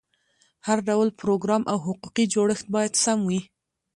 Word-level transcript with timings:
هر 0.67 0.77
ډول 0.87 1.07
پروګرام 1.21 1.63
او 1.71 1.77
حقوقي 1.85 2.25
جوړښت 2.33 2.65
باید 2.75 2.93
سم 3.03 3.19
وي. 3.29 3.41